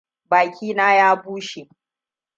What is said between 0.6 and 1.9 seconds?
na ya bushe.